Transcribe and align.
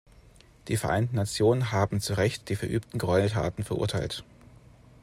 Die 0.67 0.77
Vereinten 0.77 1.15
Nationen 1.15 1.71
haben 1.71 2.01
zu 2.01 2.15
Recht 2.17 2.49
die 2.49 2.55
verübten 2.55 2.97
Gräueltaten 2.97 3.63
verurteilt. 3.63 4.23